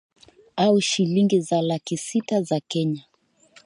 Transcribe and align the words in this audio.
au 0.57 0.79
shilingi 0.81 1.39
za 1.41 1.61
laki 1.61 1.97
sita 1.97 2.41
za 2.41 2.59
Kenya 2.59 3.05